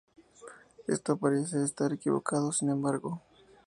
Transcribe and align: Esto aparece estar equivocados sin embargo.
Esto 0.87 1.11
aparece 1.13 1.61
estar 1.63 1.93
equivocados 1.93 2.57
sin 2.57 2.71
embargo. 2.71 3.21